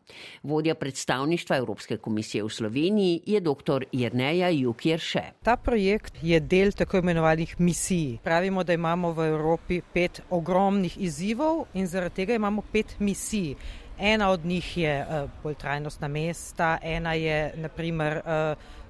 Vodja 0.42 0.74
predstavništva 0.74 1.56
Evropske 1.56 1.96
komisije 1.96 2.44
v 2.44 2.48
Sloveniji 2.48 3.20
je 3.26 3.40
dr. 3.40 3.84
Jerneja 3.92 4.48
Jukjerše. 4.48 5.22
Ta 5.42 5.56
projekt 5.56 6.22
je 6.22 6.40
del 6.40 6.72
tako 6.72 6.98
imenovanih 6.98 7.60
misij. 7.60 8.18
Pravimo, 8.22 8.64
da 8.64 8.72
imamo 8.72 9.12
v 9.12 9.26
Evropi 9.26 9.80
pet 9.94 10.22
ogromnih 10.30 11.00
izzivov 11.00 11.64
in 11.74 11.86
zaradi 11.86 12.27
tega 12.27 12.27
imamo 12.34 12.62
pet 12.72 12.96
misij. 12.98 13.54
Ena 13.98 14.30
od 14.30 14.44
njih 14.44 14.76
je 14.78 15.06
uh, 15.06 15.30
bolj 15.42 15.54
trajnostna 15.54 16.08
mesta, 16.08 16.78
ena 16.82 17.12
je 17.12 17.52
naprimer 17.56 18.16
uh, 18.16 18.22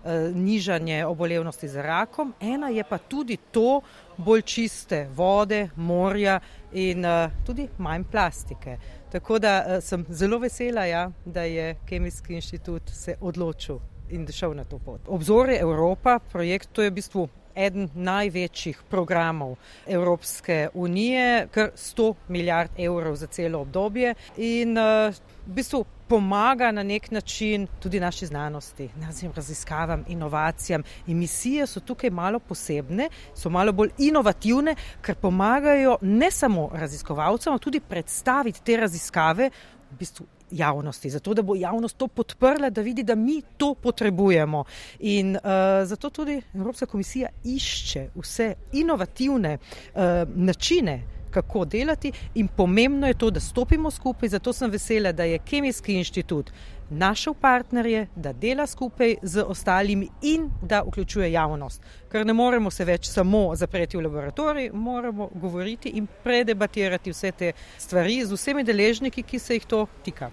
uh, 0.04 0.37
nižanje 0.37 1.07
obolevnosti 1.07 1.68
za 1.68 1.83
rakom, 1.83 2.35
ena 2.40 2.68
je 2.68 2.85
pa 2.85 2.99
tudi 2.99 3.37
to 3.37 3.80
bolj 4.16 4.42
čiste 4.42 5.09
vode, 5.14 5.68
morja 5.76 6.40
in 6.73 7.04
uh, 7.04 7.30
tudi 7.47 7.68
manj 7.78 8.04
plastike. 8.11 8.78
Tako 9.12 9.38
da 9.38 9.64
uh, 9.66 9.83
sem 9.85 10.04
zelo 10.09 10.38
vesela, 10.38 10.85
ja, 10.85 11.11
da 11.25 11.42
je 11.42 11.76
Kemijski 11.87 12.35
inštitut 12.35 12.83
se 12.90 13.16
odločil 13.21 13.78
in 14.11 14.26
šel 14.33 14.54
na 14.54 14.64
to 14.64 14.78
pot. 14.78 15.00
Obzorje 15.07 15.61
Evropa, 15.61 16.18
projekt, 16.18 16.68
to 16.73 16.83
je 16.83 16.90
v 16.90 16.95
bistvu 16.95 17.28
eden 17.58 17.88
največjih 17.94 18.82
programov 18.90 19.56
Evropske 19.86 20.68
unije, 20.74 21.48
kar 21.50 21.70
100 21.76 22.14
milijard 22.28 22.70
evrov 22.78 23.16
za 23.16 23.26
celo 23.26 23.60
obdobje 23.60 24.14
in 24.36 24.78
uh, 24.78 25.14
v 25.46 25.54
bistvu 25.58 25.84
pomaga 26.08 26.70
na 26.72 26.82
nek 26.82 27.10
način 27.10 27.66
tudi 27.80 28.00
naši 28.00 28.26
znanosti, 28.26 28.88
našim 28.96 29.32
raziskavam, 29.36 30.04
inovacijam. 30.08 30.82
Emisije 31.08 31.66
so 31.66 31.80
tukaj 31.80 32.10
malo 32.10 32.38
posebne, 32.38 33.08
so 33.34 33.50
malo 33.50 33.72
bolj 33.72 33.90
inovativne, 33.98 34.74
ker 35.02 35.14
pomagajo 35.14 35.98
ne 36.00 36.30
samo 36.30 36.70
raziskovalcem, 36.72 37.52
ampak 37.52 37.64
tudi 37.64 37.80
predstaviti 37.80 38.64
te 38.64 38.76
raziskave 38.76 39.50
v 39.90 39.98
bistvu 39.98 40.26
javnosti, 40.50 41.10
zato 41.10 41.34
da 41.34 41.42
bo 41.42 41.54
javnost 41.56 41.96
to 41.96 42.08
podprla, 42.08 42.70
da 42.70 42.80
vidi, 42.80 43.02
da 43.02 43.14
mi 43.14 43.42
to 43.56 43.74
potrebujemo. 43.74 44.64
In 44.98 45.36
uh, 45.36 45.42
zato 45.84 46.10
tudi 46.10 46.42
Evropska 46.54 46.86
komisija 46.86 47.28
išče 47.44 48.08
vse 48.14 48.54
inovativne 48.72 49.58
uh, 49.58 50.00
načine. 50.34 51.02
Kako 51.30 51.64
delati, 51.64 52.12
in 52.34 52.48
pomembno 52.48 53.06
je 53.06 53.14
to, 53.14 53.30
da 53.30 53.40
stopimo 53.40 53.90
skupaj. 53.90 54.28
Zato 54.28 54.52
sem 54.52 54.70
vesela, 54.70 55.12
da 55.12 55.24
je 55.24 55.38
Kemijski 55.38 55.94
inštitut 55.94 56.50
našel 56.90 57.35
partnerje, 57.35 58.07
da 58.16 58.33
dela 58.33 58.66
skupaj 58.66 59.14
z 59.23 59.42
ostalimi 59.42 60.09
in 60.23 60.50
da 60.62 60.83
vključuje 60.87 61.33
javnost. 61.33 61.83
Ker 62.12 62.26
ne 62.26 62.33
moremo 62.33 62.71
se 62.71 62.85
več 62.85 63.09
samo 63.09 63.54
zapreti 63.57 63.97
v 63.97 64.02
laboratorij, 64.09 64.71
moramo 64.73 65.30
govoriti 65.35 65.88
in 65.88 66.07
predebatirati 66.25 67.11
vse 67.11 67.33
te 67.33 67.52
stvari 67.78 68.25
z 68.25 68.33
vsemi 68.33 68.64
deležniki, 68.64 69.23
ki 69.23 69.38
se 69.38 69.54
jih 69.54 69.66
to 69.66 69.87
tika. 70.04 70.30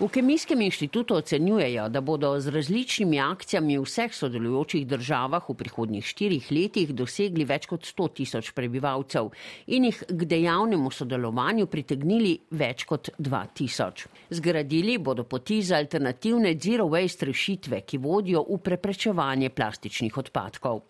V 0.00 0.08
Kemijskem 0.08 0.60
inštitutu 0.60 1.14
ocenjujejo, 1.14 1.88
da 1.88 2.00
bodo 2.00 2.40
z 2.40 2.48
različnimi 2.48 3.18
akcijami 3.20 3.74
v 3.78 3.82
vseh 3.84 4.14
sodelujočih 4.16 4.86
državah 4.88 5.44
v 5.48 5.54
prihodnjih 5.54 6.06
štirih 6.06 6.46
letih 6.56 6.94
dosegli 6.96 7.44
več 7.44 7.66
kot 7.68 7.84
100 7.84 8.06
tisoč 8.16 8.48
prebivalcev 8.56 9.28
in 9.66 9.84
jih 9.84 9.98
k 10.08 10.28
dejavnemu 10.30 10.88
sodelovanju 10.90 11.66
pritegnili 11.68 12.32
več 12.48 12.86
kot 12.88 13.10
2 13.18 13.42
tisoč. 13.60 14.06
Zgradili 14.30 14.96
bodo 14.98 15.26
poti 15.28 15.60
za 15.60 15.76
alternativne 15.76 16.54
zero 16.56 16.88
waste 16.88 17.28
rešitve, 17.28 17.82
ki 17.84 18.00
vodijo 18.00 18.46
v 18.48 18.56
preprečevanje 18.56 19.52
plastičnih 19.52 20.16
odpadkov. 20.16 20.80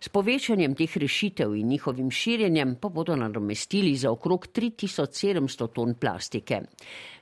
S 0.00 0.10
povečanjem 0.10 0.74
teh 0.74 0.90
rešitev 0.90 1.54
in 1.54 1.70
njihovim 1.70 2.10
širjenjem 2.10 2.74
pa 2.82 2.88
bodo 2.88 3.14
nadomestili 3.14 3.94
za 3.94 4.10
okrog 4.10 4.50
3700 4.50 5.70
ton 5.70 5.94
plastike. 5.94 6.64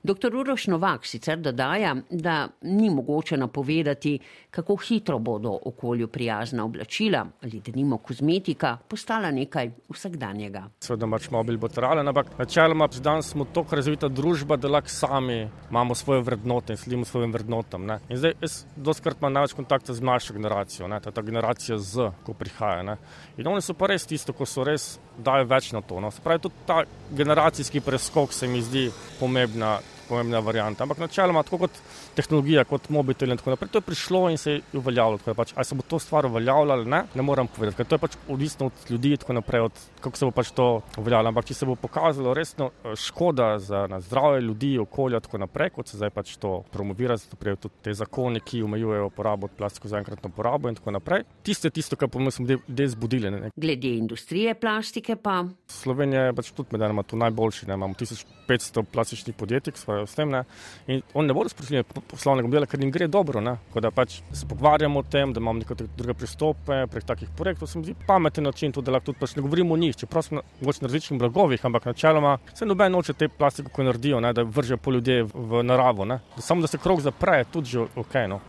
Dr. 0.05 0.37
Uroš 0.37 0.67
Novak 0.67 1.07
sicer 1.07 1.39
dodaja, 1.41 1.95
da 2.11 2.49
ni 2.63 2.91
mogoče 2.91 3.37
napovedati, 3.37 4.19
kako 4.51 4.77
hitro 4.77 5.19
bodo 5.19 5.59
okolju 5.65 6.09
prijazna 6.09 6.65
oblačila 6.65 7.27
ali 7.43 7.61
da 7.61 7.73
nimo 7.75 7.99
kozmetika 7.99 8.77
postala 8.89 9.31
nekaj 9.31 9.71
vsakdanjega. 9.89 10.67
Seveda, 10.81 11.09
pač 11.11 11.31
mobil 11.31 11.57
bo 11.59 11.69
trajalen, 11.69 12.09
ampak 12.09 12.35
načeloma 12.39 12.89
danes 13.01 13.31
smo 13.33 13.45
tako 13.45 13.77
razvita 13.77 14.09
družba, 14.09 14.57
da 14.57 14.69
lahko 14.69 14.93
sami 14.93 15.49
imamo 15.71 15.95
svoje 15.95 16.21
vrednote 16.23 16.73
in 16.73 16.77
sledimo 16.77 17.05
svojim 17.05 17.33
vrednotam. 17.33 17.87
Ne. 17.87 17.99
In 18.09 18.21
zdaj 18.21 18.37
jaz 18.43 18.59
doskrat 18.77 19.17
imam 19.21 19.33
največ 19.33 19.57
kontakta 19.57 19.95
z 19.95 20.05
mlajšo 20.05 20.37
generacijo, 20.37 20.89
ne, 20.89 21.01
ta 21.01 21.23
generacija 21.23 21.79
Z, 21.79 22.11
ko 22.27 22.37
prihaja. 22.37 22.83
Ne. 22.83 22.99
In 23.41 23.49
oni 23.49 23.65
so 23.65 23.73
pa 23.73 23.89
res 23.89 24.05
tisto, 24.07 24.37
ko 24.37 24.45
so 24.45 24.69
res 24.69 24.99
dajo 25.17 25.49
več 25.49 25.73
na 25.73 25.81
to. 25.81 25.97
No. 26.05 26.13
Spravi, 26.13 26.45
tudi 26.45 26.69
ta 26.69 26.83
generacijski 27.17 27.81
preskok 27.81 28.33
se 28.33 28.49
mi 28.49 28.61
zdi 28.63 28.91
pomembna 29.19 29.79
pomembna 30.09 30.41
varianta. 30.45 30.85
Ampak 30.85 30.99
načeloma, 30.99 31.43
tako 31.43 31.65
kot 31.65 31.79
tehnologija, 32.15 32.65
kot 32.69 32.89
mobitel 32.95 33.31
in 33.31 33.41
tako 33.41 33.55
naprej, 33.55 33.73
to 33.73 33.83
je 33.83 33.89
prišlo 33.89 34.23
in 34.31 34.39
se 34.39 34.53
je 34.53 34.63
uveljavilo. 34.73 35.35
Pač, 35.35 35.53
ali 35.57 35.65
se 35.65 35.75
bo 35.75 35.83
to 35.89 35.99
stvar 35.99 36.27
uveljavljalo 36.27 36.73
ali 36.75 36.91
ne, 36.91 37.03
ne 37.15 37.23
morem 37.23 37.49
povedati, 37.49 37.77
ker 37.77 37.87
to 37.87 37.99
je 37.99 38.05
pač 38.05 38.17
odvisno 38.29 38.67
od 38.67 38.91
ljudi 38.91 39.15
in 39.15 39.23
tako 39.23 39.33
naprej, 39.33 39.61
od 39.69 39.81
kako 40.01 40.17
se 40.17 40.25
bo 40.25 40.31
pač 40.31 40.51
to 40.55 40.69
uveljavljalo. 40.97 41.35
Ampak 41.35 41.49
če 41.51 41.55
se 41.55 41.67
bo 41.67 41.77
pokazalo 41.81 42.35
resno 42.35 42.71
eh, 42.71 42.97
škoda 42.97 43.59
za 43.59 43.87
zdravje 44.01 44.41
ljudi, 44.41 44.79
okolja 44.79 45.21
in 45.21 45.27
tako 45.27 45.39
naprej, 45.39 45.71
kot 45.77 45.89
se 45.89 46.01
zdaj 46.01 46.11
pač 46.15 46.37
to 46.41 46.63
promovira, 46.73 47.17
zato 47.17 47.37
prijavijo 47.37 47.67
tudi 47.67 47.83
te 47.83 47.95
zakone, 47.95 48.41
ki 48.41 48.63
omejujejo 48.63 49.07
uporabo 49.07 49.49
plastiko 49.49 49.89
za 49.89 49.99
enkratno 49.99 50.31
porabo 50.31 50.69
in 50.69 50.79
tako 50.79 50.95
naprej. 50.95 51.25
Tiste, 51.43 51.71
tisto, 51.71 51.97
kar 51.97 52.09
pomeni, 52.09 52.33
smo 52.35 52.47
ljudje 52.47 52.89
zbudili. 52.89 53.31
Ne. 53.31 53.51
Glede 53.57 53.97
industrije 53.97 54.55
plastike 54.55 55.17
pa. 55.17 55.45
Slovenija 55.69 56.29
je 56.29 56.35
pač 56.35 56.51
tudi 56.51 56.69
med 56.73 56.83
enima 56.83 57.03
tu 57.03 57.17
najboljši, 57.17 57.67
ne. 57.67 57.75
imamo 57.75 57.95
1500 57.95 58.85
plastičnih 58.93 59.37
podjetij, 59.37 59.73
s 60.07 60.15
tem. 60.15 60.31
Ne? 60.31 60.45
In 60.87 61.03
oni 61.15 61.29
ne 61.29 61.37
bodo 61.37 61.53
sprožili 61.53 61.85
poslovnega 62.11 62.49
modela, 62.49 62.67
ker 62.67 62.81
jim 62.81 62.93
gre 62.95 63.09
dobro. 63.09 63.43
Da 63.75 63.91
pač 63.91 64.21
se 64.33 64.47
pogovarjamo 64.49 65.01
o 65.01 65.07
tem, 65.11 65.33
da 65.33 65.43
imamo 65.43 65.63
neke 65.63 65.75
druge 65.97 66.15
pristope 66.15 66.85
prek 66.91 67.05
takih 67.05 67.29
projektov. 67.37 67.69
Se 67.69 67.79
mi 67.79 67.85
zdi 67.85 67.97
pameten 68.07 68.45
način, 68.45 68.73
tudi, 68.73 68.87
da 68.87 68.97
lahko 68.97 69.13
tudi 69.13 69.21
pač 69.21 69.37
ne 69.37 69.43
govorimo 69.43 69.75
o 69.75 69.81
njih, 69.81 69.97
čeprav 69.97 70.23
smo 70.23 70.43
na 70.61 70.73
različnih 70.89 71.21
blagovih, 71.21 71.67
ampak 71.67 71.91
načeloma 71.93 72.39
se 72.55 72.67
noben 72.67 72.93
noče 72.93 73.13
te 73.13 73.29
plastike, 73.29 73.73
ko 73.73 73.83
naredijo, 73.83 74.21
ne? 74.21 74.33
da 74.33 74.43
vržejo 74.43 74.77
po 74.77 74.93
ljudje 74.93 75.23
v 75.35 75.63
naravo. 75.63 76.05
Da 76.05 76.21
samo 76.39 76.61
da 76.61 76.67
se 76.67 76.79
krog 76.79 77.01
zapre, 77.01 77.39
je 77.39 77.45
tudi 77.45 77.77
že 77.77 77.87
ok. 77.97 78.15
No? 78.29 78.41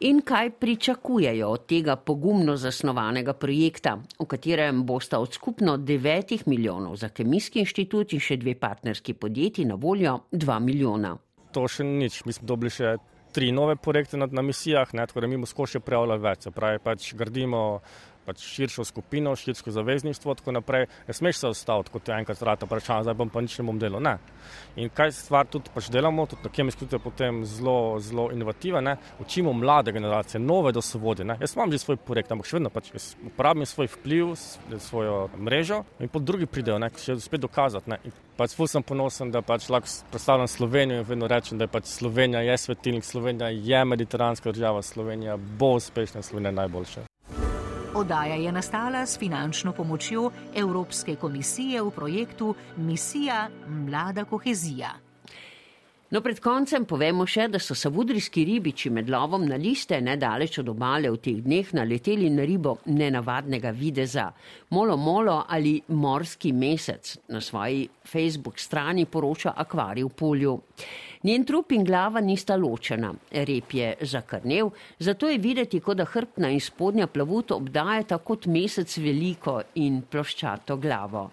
In 0.00 0.20
kaj 0.24 0.50
pričakujejo 0.50 1.48
od 1.48 1.66
tega 1.66 1.96
pogumno 1.96 2.56
zasnovanega 2.56 3.32
projekta, 3.32 3.98
v 4.18 4.26
katerem 4.26 4.84
bosta 4.86 5.18
od 5.20 5.34
skupno 5.34 5.76
9 5.76 6.46
milijonov 6.46 6.96
za 6.96 7.08
Kemijski 7.08 7.60
inštitut 7.60 8.12
in 8.12 8.20
še 8.20 8.36
dve 8.36 8.54
partnerski 8.54 9.14
podjetji 9.14 9.64
na 9.64 9.74
voljo 9.74 10.18
2 10.32 10.58
milijona. 10.60 11.16
To 11.52 11.68
še 11.68 11.84
nič, 11.84 12.24
mi 12.24 12.32
smo 12.32 12.46
dobili 12.46 12.70
še 12.70 12.96
tri 13.32 13.52
nove 13.52 13.76
projekte 13.76 14.16
na, 14.16 14.26
na 14.26 14.42
misijah, 14.42 14.94
ne, 14.94 15.06
tako 15.06 15.20
da 15.20 15.26
mi 15.26 15.36
smo 15.36 15.46
skoši 15.46 15.80
prijavljali 15.80 16.22
več, 16.22 16.46
se 16.48 16.50
pravi, 16.50 16.78
pač 16.82 17.12
gradimo 17.14 17.80
pač 18.30 18.44
širšo 18.46 18.86
skupino, 18.86 19.34
širšo 19.36 19.74
zavezništvo, 19.74 20.34
tako 20.38 20.54
naprej. 20.56 20.86
Ne 21.08 21.14
smeš 21.14 21.42
se 21.42 21.48
ostaviti, 21.48 21.90
kot 21.90 22.08
je 22.08 22.14
enkrat 22.14 22.40
vrata 22.40 22.66
vprašanje, 22.66 23.08
zdaj 23.08 23.18
bom 23.18 23.30
pa 23.30 23.42
nič 23.42 23.58
ne 23.58 23.66
bom 23.66 23.78
delal. 23.78 24.02
Ne. 24.02 24.16
In 24.78 24.90
kaj 24.94 25.12
stvar 25.18 25.48
tudi 25.50 25.72
pač 25.74 25.90
delamo, 25.90 26.26
tudi 26.30 26.46
na 26.46 26.52
kemijski 26.54 26.84
tudi 26.84 26.96
je 26.96 27.02
potem 27.02 27.42
zelo, 27.44 27.98
zelo 28.00 28.30
inovativno, 28.32 28.96
učimo 29.20 29.52
mlade 29.52 29.92
generacije, 29.92 30.40
nove, 30.40 30.72
da 30.72 30.82
so 30.82 30.98
vodi. 30.98 31.24
Ne. 31.24 31.36
Jaz 31.40 31.56
imam 31.56 31.72
že 31.72 31.82
svoj 31.82 31.98
projekt, 32.06 32.32
ampak 32.32 32.46
še 32.46 32.58
vedno 32.58 32.70
pač 32.70 32.92
uporabim 33.26 33.66
svoj 33.66 33.90
vpliv, 33.96 34.34
svojo 34.78 35.28
mrežo 35.38 35.82
in 36.00 36.08
pod 36.08 36.24
drugi 36.24 36.46
pridejo, 36.46 36.78
ne, 36.78 36.90
še 36.96 37.18
spet 37.20 37.42
dokazati. 37.42 37.90
Ne. 37.90 38.00
In 38.04 38.16
pač 38.38 38.54
ful 38.56 38.70
sem 38.70 38.84
ponosen, 38.86 39.34
da 39.34 39.42
pač 39.42 39.68
lahko 39.72 39.90
predstavljam 40.12 40.48
Slovenijo 40.48 41.02
in 41.02 41.08
vedno 41.08 41.28
rečem, 41.30 41.58
da 41.58 41.66
je 41.66 41.74
pač 41.74 41.90
Slovenija 41.90 42.42
je 42.46 42.58
svetilnik, 42.58 43.04
Slovenija 43.04 43.50
je 43.50 43.84
mediteranska 43.84 44.52
država, 44.52 44.82
Slovenija 44.82 45.36
bo 45.36 45.74
uspešna, 45.80 46.22
Slovenija 46.22 46.54
je 46.54 46.60
najboljša. 46.62 47.09
Oddaja 47.94 48.34
je 48.34 48.52
nastala 48.52 49.06
s 49.06 49.18
finančno 49.18 49.72
pomočjo 49.72 50.30
Evropske 50.54 51.16
komisije 51.16 51.82
v 51.82 51.90
projektu 51.90 52.54
Misija 52.76 53.48
Mlada 53.66 54.24
kohezija. 54.24 54.92
No, 56.10 56.20
pred 56.20 56.38
koncem 56.42 56.84
povemo 56.90 57.26
še, 57.26 57.48
da 57.50 57.58
so 57.58 57.74
savudrijski 57.74 58.44
ribiči 58.46 58.90
med 58.90 59.10
lovom 59.10 59.44
na 59.46 59.58
liste 59.58 59.98
nedaleč 60.02 60.60
od 60.62 60.70
obale 60.70 61.10
v 61.10 61.18
teh 61.22 61.42
dneh 61.42 61.74
naleteli 61.74 62.30
na 62.30 62.46
ribo 62.46 62.76
nenavadnega 62.86 63.70
videza. 63.70 64.28
Molo 64.70 64.96
molo 64.96 65.44
ali 65.48 65.76
morski 65.88 66.52
mesec 66.52 67.16
na 67.28 67.40
svoji 67.40 67.88
Facebook 68.06 68.58
strani 68.58 69.06
poroča 69.06 69.54
akvarij 69.56 70.06
v 70.06 70.14
polju. 70.14 70.56
Njen 71.20 71.42
trup 71.44 71.74
in 71.76 71.82
glava 71.84 72.22
nista 72.24 72.54
ločena, 72.56 73.10
rep 73.44 73.74
je 73.76 73.88
zakrnev, 74.08 74.70
zato 74.98 75.28
je 75.28 75.36
videti, 75.38 75.80
kot 75.84 75.98
da 76.00 76.06
hrbtna 76.08 76.48
in 76.48 76.62
spodnja 76.64 77.06
plavut 77.12 77.52
obdajata 77.52 78.16
kot 78.24 78.46
mesec 78.48 78.94
veliko 79.04 79.58
in 79.84 80.00
ploščato 80.00 80.78
glavo. 80.80 81.26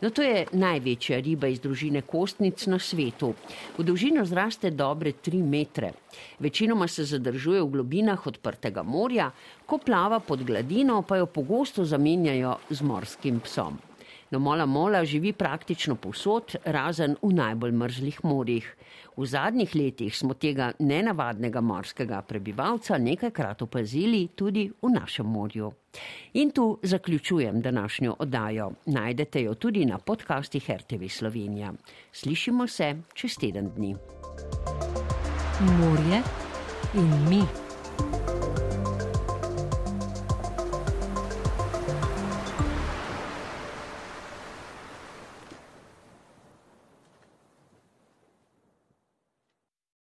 No, 0.00 0.08
to 0.08 0.24
je 0.24 0.46
največja 0.56 1.20
riba 1.20 1.52
iz 1.52 1.60
družine 1.60 2.06
kostnic 2.08 2.64
na 2.72 2.80
svetu. 2.80 3.34
V 3.76 3.84
dolžino 3.84 4.24
zraste 4.24 4.72
dobre 4.72 5.12
tri 5.20 5.42
metre. 5.42 5.92
Večinoma 6.40 6.88
se 6.88 7.04
zadržuje 7.04 7.60
v 7.60 7.72
globinah 7.76 8.26
odprtega 8.26 8.82
morja, 8.82 9.28
ko 9.66 9.76
plava 9.76 10.24
pod 10.24 10.40
gladino, 10.40 11.02
pa 11.02 11.20
jo 11.20 11.26
pogosto 11.26 11.84
zamenjajo 11.84 12.62
z 12.70 12.80
morskim 12.80 13.44
psom. 13.44 13.76
No, 14.30 14.38
mola 14.38 14.66
mola 14.66 15.04
živi 15.04 15.32
praktično 15.32 15.94
povsod, 15.96 16.56
razen 16.64 17.16
v 17.22 17.32
najbolj 17.32 17.72
mrzlih 17.72 18.24
morjih. 18.24 18.76
V 19.16 19.26
zadnjih 19.26 19.74
letih 19.76 20.16
smo 20.16 20.34
tega 20.34 20.72
nenavadnega 20.78 21.60
morskega 21.60 22.22
prebivalca 22.22 22.98
nekajkrat 22.98 23.62
opazili 23.62 24.28
tudi 24.34 24.66
v 24.82 24.90
našem 24.90 25.26
morju. 25.26 25.72
In 26.34 26.50
tu 26.50 26.78
zaključujem 26.82 27.60
današnjo 27.60 28.16
oddajo. 28.18 28.72
Najdete 28.86 29.42
jo 29.42 29.54
tudi 29.54 29.84
na 29.84 29.98
podcastih 29.98 30.70
RTV 30.70 31.08
Slovenija. 31.08 31.72
Slišimo 32.12 32.66
se 32.66 32.96
čez 33.14 33.38
teden 33.38 33.70
dni. 33.76 33.96
Morje 35.60 36.22
in 36.94 37.28
mi. 37.28 37.63